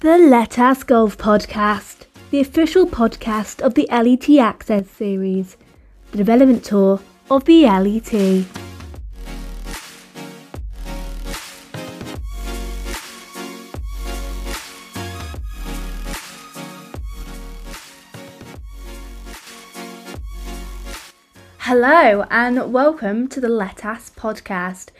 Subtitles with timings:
[0.00, 5.58] The LETAS Golf Podcast, the official podcast of the LET Access series,
[6.10, 8.46] the development tour of the LET.
[21.58, 24.92] Hello and welcome to the LETAS podcast.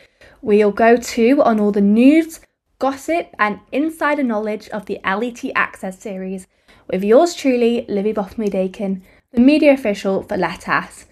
[0.43, 2.39] We'll go to on all the news,
[2.81, 6.47] gossip, and insider knowledge of the LET Access series
[6.89, 11.05] with yours truly, Livy Bottomley Dakin, the media official for LETAS.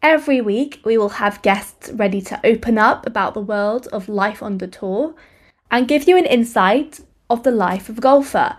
[0.00, 4.44] Every week, we will have guests ready to open up about the world of life
[4.44, 5.16] on the tour
[5.72, 8.56] and give you an insight of the life of a golfer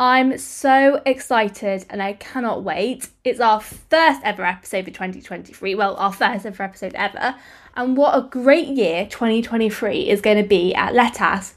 [0.00, 3.10] I'm so excited and I cannot wait.
[3.22, 5.76] It's our first ever episode for 2023.
[5.76, 7.36] Well, our first ever episode ever.
[7.76, 11.54] And what a great year 2023 is going to be at LETAS.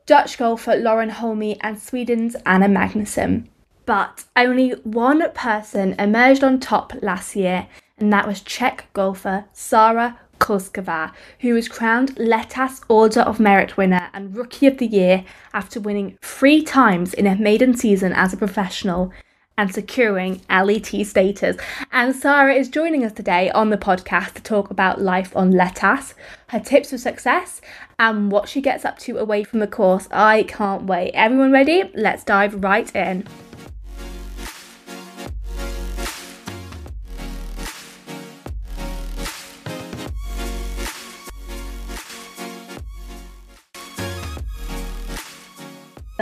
[0.04, 3.48] Dutch golfer Lauren Holme, and Sweden's Anna Magnusson.
[3.84, 7.66] But only one person emerged on top last year,
[7.98, 14.09] and that was Czech golfer Sára Kousková, who was crowned LETAS Order of Merit winner
[14.12, 18.37] and Rookie of the Year after winning three times in her maiden season as a
[18.37, 19.12] professional
[19.56, 21.56] and securing LET status.
[21.92, 26.15] And Sara is joining us today on the podcast to talk about life on LETAS,
[26.48, 27.60] her tips for success,
[27.98, 30.09] and what she gets up to away from the course.
[30.10, 31.12] I can't wait.
[31.12, 31.91] Everyone ready?
[31.94, 33.26] Let's dive right in.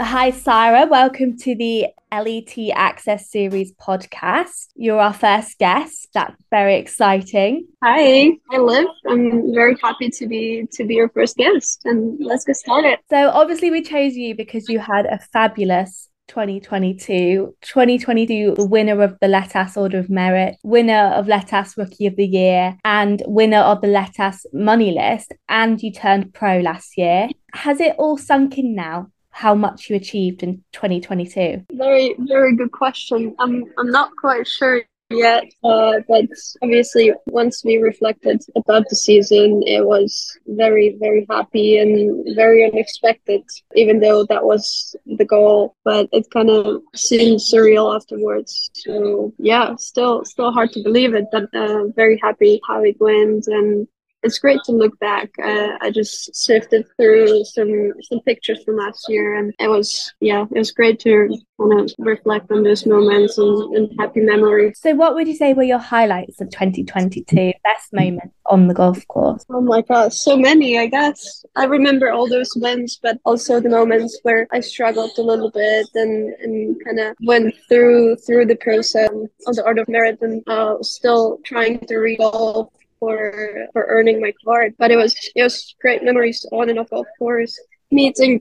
[0.03, 0.87] Hi, Sarah.
[0.87, 4.69] Welcome to the LET Access Series podcast.
[4.75, 6.07] You're our first guest.
[6.15, 7.67] That's very exciting.
[7.83, 8.87] Hi, I live.
[9.07, 12.97] I'm very happy to be to be your first guest, and let's get started.
[13.11, 17.55] So, obviously, we chose you because you had a fabulous 2022.
[17.61, 22.25] 2022, the winner of the LETAS Order of Merit, winner of LETAS Rookie of the
[22.25, 25.31] Year, and winner of the LETAS Money List.
[25.47, 27.29] And you turned pro last year.
[27.53, 29.11] Has it all sunk in now?
[29.31, 31.65] How much you achieved in 2022?
[31.73, 33.35] Very, very good question.
[33.39, 34.81] I'm, I'm not quite sure
[35.11, 36.25] yet, uh, but
[36.61, 43.43] obviously, once we reflected about the season, it was very, very happy and very unexpected,
[43.75, 45.75] even though that was the goal.
[45.83, 48.69] But it kind of seemed surreal afterwards.
[48.73, 53.47] So yeah, still, still hard to believe it, but uh, very happy how it went
[53.47, 53.87] and
[54.23, 55.29] it's great to look back.
[55.43, 60.45] Uh, I just sifted through some some pictures from last year, and it was yeah,
[60.51, 64.79] it was great to kind of reflect on those moments and, and happy memories.
[64.79, 67.53] So, what would you say were your highlights of 2022?
[67.63, 69.45] Best moments on the golf course?
[69.49, 70.77] Oh my gosh, so many.
[70.77, 75.23] I guess I remember all those wins, but also the moments where I struggled a
[75.23, 79.09] little bit and and kind of went through through the process
[79.47, 82.69] of the Order of Merit and uh, still trying to golf
[83.01, 84.75] for for earning my card.
[84.77, 87.59] But it was it was great memories on and off golf course.
[87.91, 88.39] Meeting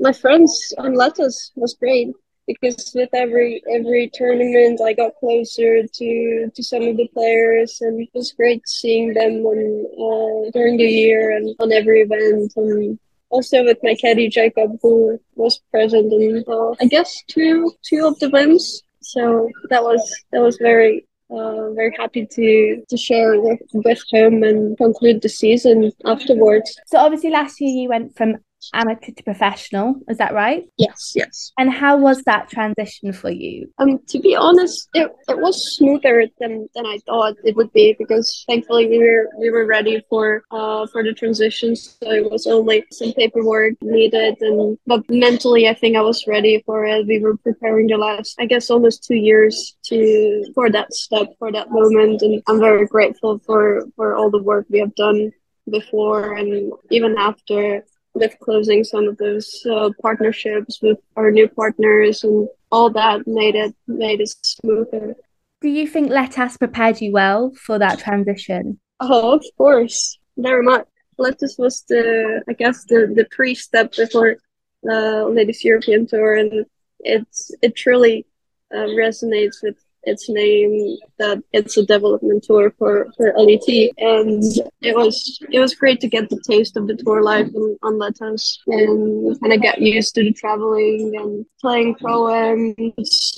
[0.00, 2.14] my friends on LETAS was great
[2.46, 8.00] because with every every tournament I got closer to to some of the players and
[8.00, 9.60] it was great seeing them on
[10.06, 12.98] uh, during the year and on every event and
[13.30, 18.18] also with my caddy Jacob who was present in uh, I guess two two of
[18.20, 20.00] the wins so that was
[20.30, 25.28] that was very uh, very happy to to share with, with him and conclude the
[25.28, 26.78] season afterwards.
[26.86, 28.36] So obviously last year you went from
[28.74, 29.96] amateur to professional.
[30.08, 30.64] Is that right?
[30.76, 31.52] Yes, yes.
[31.58, 33.72] And how was that transition for you?
[33.78, 37.94] Um, to be honest, it, it was smoother than, than I thought it would be
[37.98, 41.76] because thankfully we were we were ready for uh for the transition.
[41.76, 46.62] So it was only some paperwork needed, and but mentally I think I was ready
[46.66, 47.06] for it.
[47.06, 51.52] We were preparing the last, I guess, almost two years to for that step for
[51.52, 55.32] that moment, and I'm very grateful for for all the work we have done
[55.70, 57.84] before and even after
[58.16, 63.54] with closing some of those uh, partnerships with our new partners and all that made
[63.54, 65.14] it made it smoother.
[65.60, 68.80] Do you think LETAS prepared you well for that transition?
[69.00, 70.86] Oh, of course, very much.
[71.18, 74.36] LETAS was the, I guess, the the pre-step before
[74.82, 76.66] the uh, Ladies European Tour, and
[77.00, 78.26] it's it truly
[78.74, 79.76] uh, resonates with
[80.06, 83.68] its name that it's a development tour for for LET,
[83.98, 84.42] and
[84.80, 87.98] it was it was great to get the taste of the tour life on, on
[87.98, 92.76] LETAS and kind of get used to the traveling and playing pro and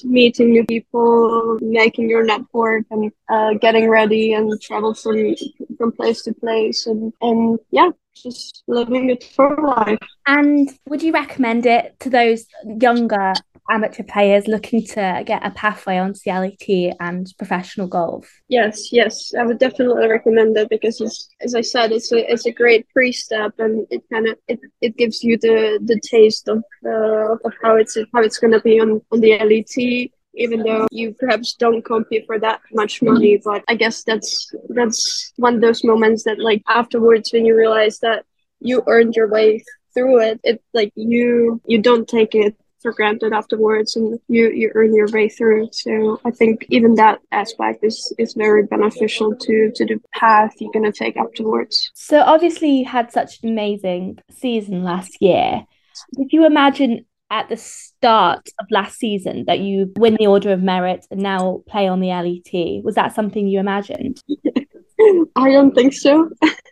[0.04, 5.34] meeting new people, making your network, and uh, getting ready and travel from
[5.76, 7.90] from place to place, and and yeah,
[8.22, 9.98] just living it for life.
[10.26, 13.32] And would you recommend it to those younger
[13.70, 18.28] amateur players looking to get a pathway on CLET and professional golf?
[18.48, 22.46] Yes, yes, I would definitely recommend it because, it's, as I said, it's a it's
[22.46, 26.62] a great pre-step and it kind of it, it gives you the the taste of
[26.84, 30.86] uh, of how it's how it's going to be on on the LET even though
[30.90, 35.60] you perhaps don't compete for that much money but i guess that's that's one of
[35.60, 38.24] those moments that like afterwards when you realize that
[38.60, 39.62] you earned your way
[39.94, 44.70] through it it like you you don't take it for granted afterwards and you you
[44.74, 45.68] earn your way through.
[45.72, 50.72] So i think even that aspect is is very beneficial to to the path you're
[50.72, 51.90] going to take afterwards.
[51.94, 55.64] So obviously you had such an amazing season last year.
[56.16, 60.62] Did you imagine at the start of last season that you win the order of
[60.62, 64.22] merit and now play on the let was that something you imagined?
[65.36, 66.28] I don't think so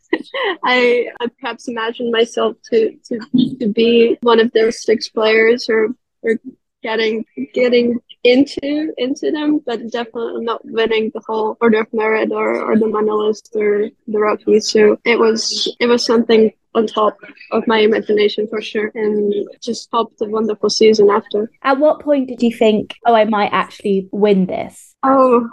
[0.64, 3.20] I, I perhaps imagined myself to, to
[3.60, 5.88] to be one of those six players or
[6.22, 6.38] or
[6.82, 7.24] getting
[7.54, 12.78] getting into into them, but definitely not winning the whole order of merit or, or
[12.78, 14.70] the medalist or the Rockies.
[14.70, 17.16] So it was it was something on top
[17.52, 19.32] of my imagination for sure and
[19.62, 21.50] just helped a wonderful season after.
[21.62, 24.94] At what point did you think, oh, I might actually win this?
[25.02, 25.48] Oh,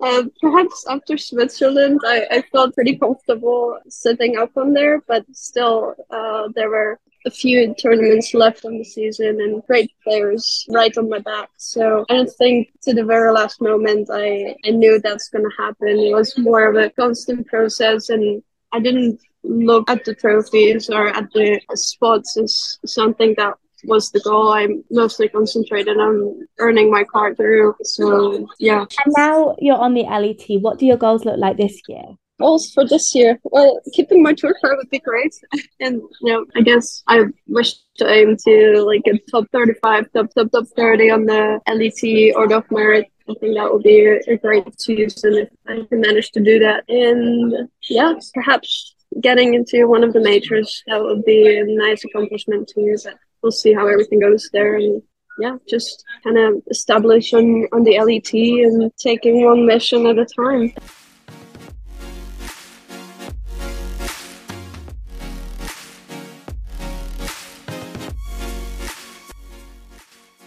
[0.00, 5.94] uh, perhaps after Switzerland, I, I felt pretty comfortable sitting up on there, but still,
[6.10, 11.08] uh, there were a few tournaments left on the season and great players right on
[11.08, 11.50] my back.
[11.58, 15.62] So I don't think to the very last moment I, I knew that's going to
[15.62, 15.88] happen.
[15.88, 18.42] It was more of a constant process, and
[18.72, 23.54] I didn't look at the trophies or at the spots as something that
[23.84, 24.52] was the goal.
[24.52, 27.74] I'm mostly concentrated on earning my card through.
[27.82, 28.84] So yeah.
[29.04, 30.60] And now you're on the LET.
[30.60, 32.04] What do your goals look like this year?
[32.40, 33.38] Goals for this year.
[33.44, 35.34] Well, keeping my tour card would be great.
[35.80, 40.34] And you know, I guess I wish to aim to like a top 35, top
[40.34, 43.06] top top 30 on the LET order of merit.
[43.28, 46.58] I think that would be a, a great season if I can manage to do
[46.60, 46.84] that.
[46.88, 52.70] And yeah, perhaps getting into one of the majors that would be a nice accomplishment
[52.72, 52.96] too.
[53.04, 55.02] But we'll see how everything goes there and
[55.38, 60.26] yeah, just kind of establish on, on the LET and taking one mission at a
[60.26, 60.72] time.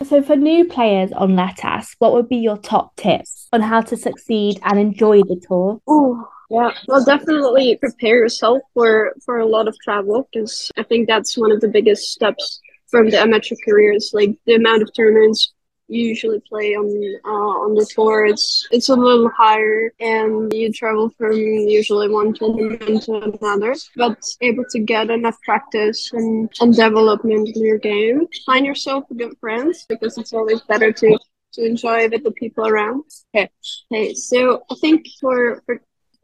[0.03, 3.95] So, for new players on LETAS, what would be your top tips on how to
[3.95, 5.79] succeed and enjoy the tour?
[5.87, 11.07] Oh, yeah, well, definitely prepare yourself for for a lot of travel because I think
[11.07, 12.59] that's one of the biggest steps
[12.91, 15.53] from the amateur careers, like the amount of tournaments
[15.91, 16.87] you usually play on
[17.25, 22.33] uh, on the tour, it's it's a little higher, and you travel from usually one
[22.33, 23.75] tournament to another.
[23.97, 29.35] But able to get enough practice and, and development in your game, find yourself good
[29.41, 31.19] friends because it's always better to
[31.53, 33.03] to enjoy with the people around.
[33.35, 33.49] Okay,
[33.91, 34.13] okay.
[34.13, 35.81] So I think for for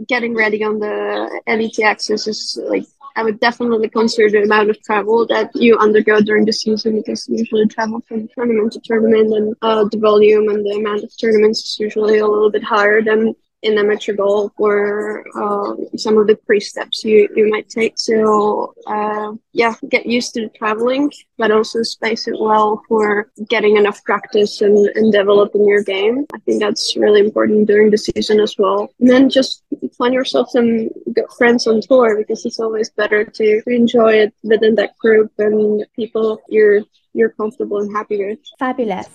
[0.07, 2.85] getting ready on the LET access is like
[3.17, 7.27] I would definitely consider the amount of travel that you undergo during the season because
[7.27, 11.11] you usually travel from tournament to tournament and uh, the volume and the amount of
[11.17, 13.33] tournaments is usually a little bit higher than
[13.67, 17.93] in amateur golf or uh, some of the pre steps you, you might take.
[17.97, 24.03] So, uh, yeah, get used to traveling, but also space it well for getting enough
[24.03, 26.25] practice and, and developing your game.
[26.33, 28.89] I think that's really important during the season as well.
[28.99, 29.63] And then just
[29.97, 34.75] find yourself some good friends on tour because it's always better to enjoy it within
[34.75, 36.81] that group and people you're
[37.13, 38.39] you're comfortable and happy with.
[38.59, 39.07] Fabulous.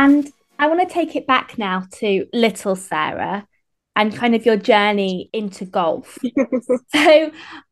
[0.00, 3.46] And I want to take it back now to little Sarah
[3.94, 6.16] and kind of your journey into golf.
[6.88, 7.30] so,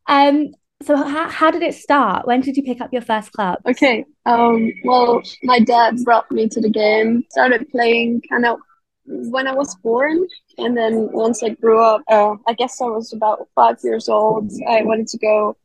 [0.09, 0.49] um,
[0.83, 2.27] so how, how did it start?
[2.27, 3.61] When did you pick up your first club?
[3.67, 4.05] Okay.
[4.27, 7.25] Um, well, my dad brought me to the game.
[7.31, 8.59] Started playing kind of
[9.07, 10.27] when I was born,
[10.59, 14.53] and then once I grew up, uh, I guess I was about five years old.
[14.69, 15.57] I wanted to go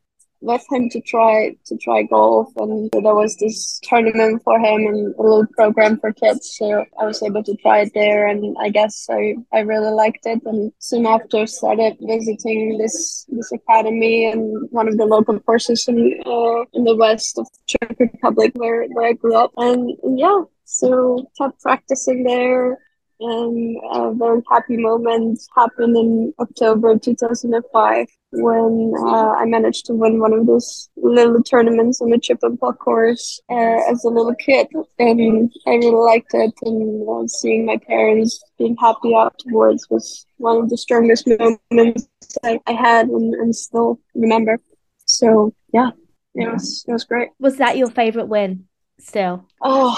[0.43, 2.49] with him to try to try golf.
[2.57, 6.55] And there was this tournament for him and a little program for kids.
[6.57, 10.25] So i was able to try it there and i guess i, I really liked
[10.25, 10.41] it.
[10.45, 15.97] And soon after started visiting this this academy and one of the local courses in
[16.25, 19.51] uh, in the west of czech republic where, where i grew up.
[19.57, 22.79] And, and yeah so kept practicing there
[23.23, 30.19] and a very happy moment happened in October 2005 when uh, I managed to win
[30.19, 34.35] one of those little tournaments on the chip and putt course uh, as a little
[34.35, 34.67] kid,
[34.99, 36.53] and I really liked it.
[36.63, 41.27] And uh, seeing my parents being happy afterwards was one of the strongest
[41.71, 42.07] moments
[42.43, 44.59] I, I had and, and still remember.
[45.05, 45.91] So yeah,
[46.35, 47.29] it was it was great.
[47.39, 48.65] Was that your favorite win?
[48.99, 49.47] Still?
[49.61, 49.97] Oh,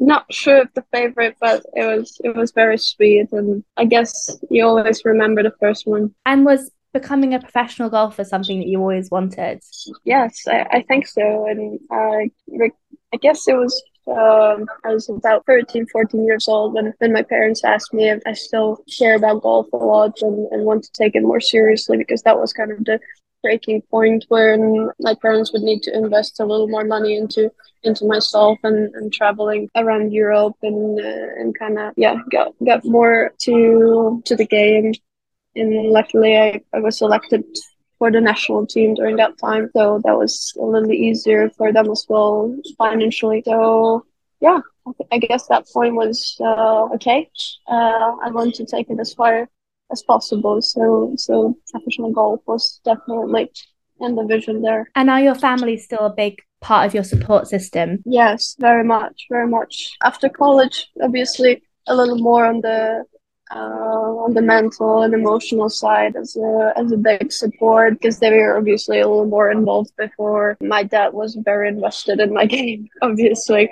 [0.00, 4.38] not sure of the favorite, but it was it was very sweet, and I guess
[4.50, 6.14] you always remember the first one.
[6.24, 9.60] And was becoming a professional golfer something that you always wanted?
[10.04, 12.30] Yes, I, I think so, and I
[13.12, 17.22] I guess it was um, I was about 13, 14 years old when, when my
[17.22, 20.90] parents asked me if I still care about golf a lot and, and want to
[20.92, 23.00] take it more seriously because that was kind of the
[23.46, 24.52] breaking point where
[25.08, 27.42] my parents would need to invest a little more money into
[27.88, 32.80] into myself and, and traveling around Europe and uh, and kind of yeah get get
[32.96, 33.52] more to
[34.28, 34.88] to the game.
[35.54, 37.44] And luckily, I, I was selected
[37.98, 40.34] for the national team during that time, so that was
[40.64, 43.40] a little easier for them as well financially.
[43.46, 44.04] So
[44.40, 44.60] yeah,
[45.14, 47.30] I guess that point was uh, okay.
[47.74, 49.48] Uh, I want to take it as far
[49.90, 50.60] as possible.
[50.62, 53.50] So so professional golf was definitely
[54.00, 54.90] in the vision there.
[54.94, 58.02] And are your family still a big part of your support system?
[58.04, 59.96] Yes, very much, very much.
[60.02, 63.04] After college, obviously a little more on the
[63.54, 68.30] uh, on the mental and emotional side as a as a big support because they
[68.30, 70.56] were obviously a little more involved before.
[70.60, 73.68] My dad was very invested in my game, obviously,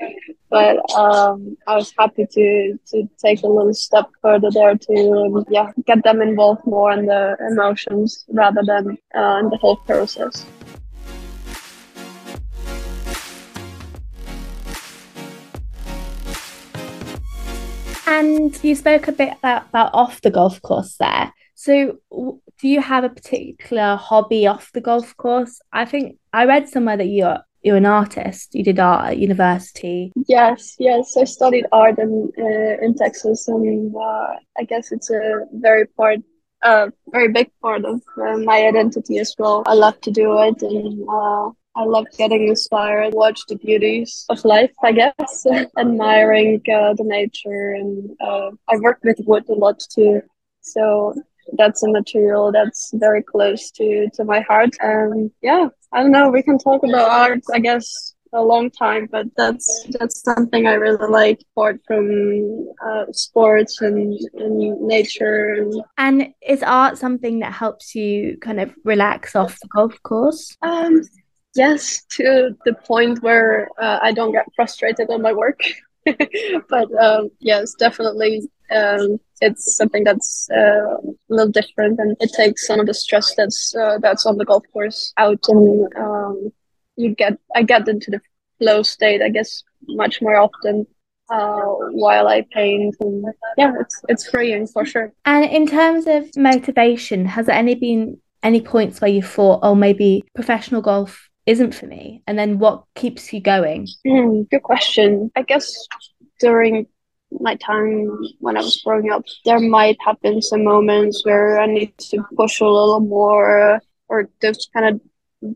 [0.50, 5.73] but um, I was happy to to take a little step further there to yeah
[5.87, 10.47] get them involved more in the emotions rather than uh, in the whole process.
[18.06, 21.32] And you spoke a bit about, about off the golf course there.
[21.54, 25.61] So, do you have a particular hobby off the golf course?
[25.73, 28.54] I think I read somewhere that you're you're an artist.
[28.54, 30.12] You did art at university.
[30.28, 31.16] Yes, yes.
[31.16, 36.18] I studied art in uh, in Texas, and uh, I guess it's a very part,
[36.62, 39.62] a uh, very big part of uh, my identity as well.
[39.66, 44.45] I love to do it, and uh, I love getting inspired, watch the beauties of
[44.45, 45.47] life, I guess,
[45.78, 47.73] admiring uh, the nature.
[47.73, 50.23] And uh, I work with wood a lot too.
[50.61, 51.14] So
[51.59, 54.76] that's a material that's very close to, to my heart.
[54.81, 59.09] And yeah, I don't know, we can talk about art, I guess, a long time,
[59.11, 65.54] but that's that's something I really like apart from uh, sports and, and nature.
[65.54, 65.83] And...
[65.99, 70.57] and is art something that helps you kind of relax off the golf course?
[70.62, 71.02] Um,
[71.54, 75.61] yes to the point where uh, i don't get frustrated on my work
[76.68, 78.42] but um, yes definitely
[78.75, 83.34] um, it's something that's uh, a little different and it takes some of the stress
[83.37, 86.52] that's uh, that's on the golf course out and um,
[86.96, 88.20] you get i get into the
[88.58, 90.87] flow state i guess much more often
[91.30, 92.96] uh, while I paint.
[93.00, 93.25] And
[93.56, 95.12] yeah, it's it's freeing for sure.
[95.25, 99.75] And in terms of motivation, has there any been any points where you thought, oh,
[99.75, 102.22] maybe professional golf isn't for me?
[102.26, 103.88] And then what keeps you going?
[104.06, 105.30] Mm, good question.
[105.36, 105.74] I guess
[106.40, 106.86] during
[107.30, 111.66] my time when I was growing up, there might have been some moments where I
[111.66, 115.00] need to push a little more or those kind of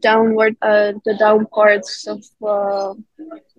[0.00, 2.94] downward, uh, the down parts of uh,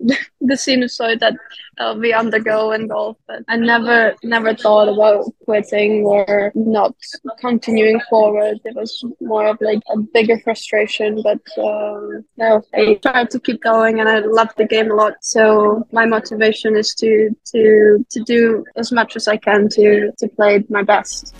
[0.40, 1.34] the sinusoid that
[1.78, 3.16] uh, we undergo in golf.
[3.26, 6.94] But I never, never thought about quitting or not
[7.38, 8.58] continuing forward.
[8.64, 11.22] It was more of like a bigger frustration.
[11.22, 15.14] But um, no, I tried to keep going, and I love the game a lot.
[15.22, 20.28] So my motivation is to to to do as much as I can to to
[20.28, 21.34] play my best.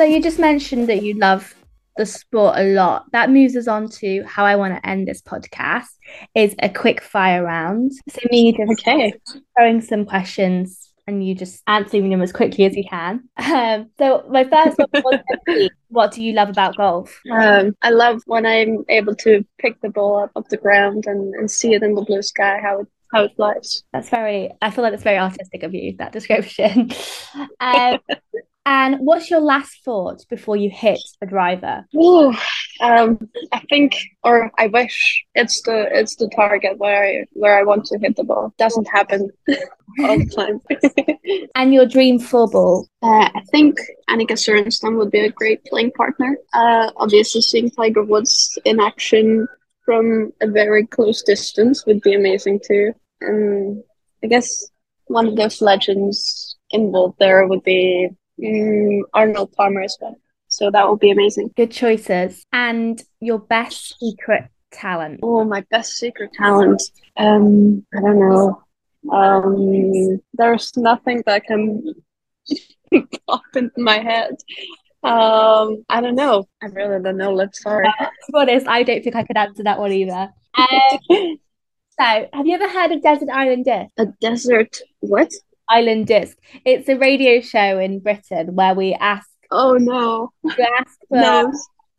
[0.00, 1.54] So you just mentioned that you love
[1.98, 3.04] the sport a lot.
[3.12, 5.88] That moves us on to how I want to end this podcast
[6.34, 7.92] is a quick fire round.
[8.08, 9.12] So me just okay.
[9.54, 13.28] throwing some questions and you just answering them as quickly as you can.
[13.36, 17.20] Um, so my first one was what do you love about golf?
[17.30, 21.34] Um, I love when I'm able to pick the ball up off the ground and,
[21.34, 23.82] and see it in the blue sky, how it how it flies.
[23.92, 26.90] That's very I feel like that's very artistic of you, that description.
[27.60, 27.98] um,
[28.66, 31.86] and what's your last thought before you hit the driver?
[31.96, 32.34] Ooh,
[32.80, 33.18] um,
[33.52, 37.86] I think, or I wish it's the it's the target where I where I want
[37.86, 38.52] to hit the ball.
[38.58, 39.30] Doesn't happen
[40.00, 40.60] all the time.
[41.54, 42.86] and your dream fourball?
[43.02, 46.36] Uh, I think Annika Sorenstam would be a great playing partner.
[46.52, 49.48] Uh, obviously, seeing Tiger Woods in action
[49.84, 52.92] from a very close distance would be amazing too.
[53.22, 53.82] And
[54.22, 54.70] I guess
[55.06, 58.10] one of those legends involved there would be
[58.42, 60.16] mm, Arnold Palmer as well.
[60.48, 61.52] So that would be amazing.
[61.56, 62.44] Good choices.
[62.52, 65.20] And your best secret talent?
[65.22, 66.82] Oh, my best secret talent.
[67.16, 68.62] Um, I don't know.
[69.10, 71.94] Um, there's nothing that can
[73.26, 74.36] pop into my head.
[75.02, 76.46] Um, I don't know.
[76.62, 77.32] I really don't know.
[77.32, 77.86] Let's start.
[77.86, 80.28] Uh, to be honest, I don't think I could answer that one either.
[80.58, 80.98] Um,
[81.98, 83.90] so, have you ever heard of Desert Island Disc?
[83.98, 85.32] A desert what?
[85.70, 86.36] Island Disc.
[86.64, 89.28] It's a radio show in Britain where we ask.
[89.50, 90.32] Oh no!
[90.42, 91.52] We ask for no.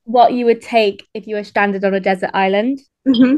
[0.03, 2.79] what you would take if you were stranded on a desert island.
[3.07, 3.37] Mm-hmm.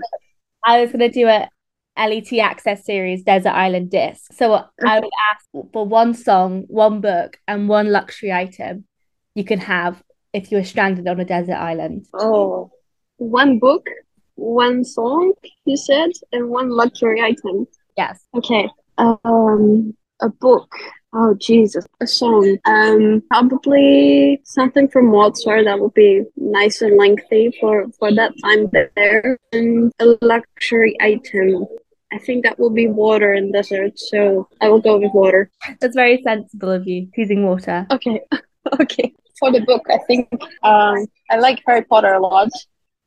[0.66, 1.50] I was going to do a
[1.98, 4.34] LET Access series Desert Island Disc.
[4.34, 4.66] So okay.
[4.86, 8.86] I would ask for one song, one book, and one luxury item
[9.36, 12.08] you can have if you were stranded on a desert island.
[12.14, 12.72] Oh,
[13.18, 13.86] one book,
[14.36, 15.34] one song,
[15.66, 17.68] you said, and one luxury item.
[17.96, 18.26] Yes.
[18.36, 18.70] Okay.
[18.98, 20.74] Um, a book.
[21.14, 22.58] Oh Jesus, a song.
[22.66, 28.70] Um, probably something from Mozart that would be nice and lengthy for for that time
[28.74, 29.38] there.
[29.52, 31.68] And a luxury item.
[32.12, 35.50] I think that will be water in desert, so I will go with water.
[35.80, 37.88] That's very sensible of you, choosing water.
[37.92, 38.22] Okay,
[38.80, 39.14] okay.
[39.40, 40.30] For the book, I think
[40.62, 42.50] um, I like Harry Potter a lot.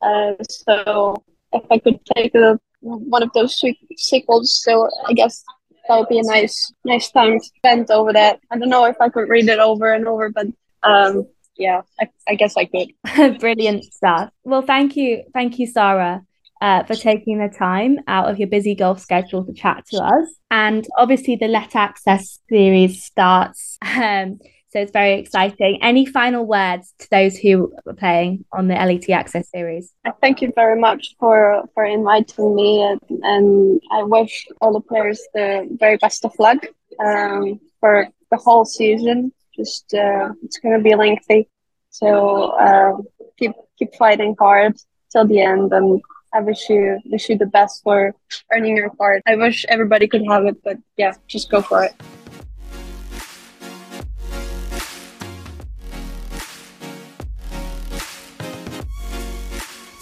[0.03, 3.63] Uh, so if I could take a, one of those
[3.97, 5.45] sequels, so I guess
[5.89, 8.41] that would be a nice nice time spent over that.
[8.51, 10.47] I don't know if I could read it over and over, but
[10.83, 13.39] um, yeah, I, I guess I could.
[13.41, 14.31] Brilliant stuff.
[14.45, 16.23] Well, thank you, thank you, Sarah.
[16.59, 20.27] Uh, for taking the time out of your busy golf schedule to chat to us.
[20.51, 24.39] And obviously, the Let Access series starts um,
[24.69, 25.79] so it's very exciting.
[25.83, 29.93] Any final words to those who are playing on the LET Access series?
[30.21, 35.21] Thank you very much for for inviting me, and, and I wish all the players
[35.35, 36.67] the very best of luck
[37.05, 39.33] um, for the whole season.
[39.55, 41.49] Just uh, it's going to be lengthy,
[41.91, 42.97] so uh,
[43.39, 44.77] keep keep fighting hard
[45.13, 46.03] till the end, and
[46.35, 48.15] I wish you wish you the best for
[48.53, 49.23] earning your card.
[49.27, 51.95] I wish everybody could have it, but yeah, just go for it.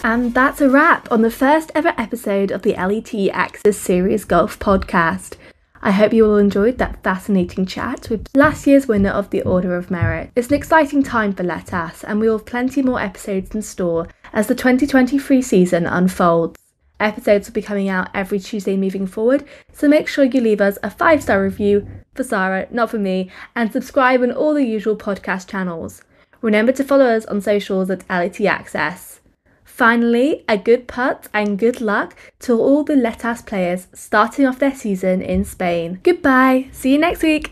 [0.05, 4.59] And that's a wrap on the first ever episode of the LET Access Series Golf
[4.59, 5.33] podcast.
[5.81, 9.75] I hope you all enjoyed that fascinating chat with last year's winner of the Order
[9.75, 10.29] of Merit.
[10.35, 14.07] It's an exciting time for LETAS, and we will have plenty more episodes in store
[14.31, 16.59] as the 2023 season unfolds.
[16.99, 20.77] Episodes will be coming out every Tuesday moving forward, so make sure you leave us
[20.83, 24.95] a five star review for Sarah, not for me, and subscribe on all the usual
[24.95, 26.03] podcast channels.
[26.43, 29.14] Remember to follow us on socials at LET Access.
[29.75, 34.73] Finally, a good putt and good luck to all the LETAS players starting off their
[34.73, 35.99] season in Spain.
[36.01, 37.51] Goodbye, see you next week.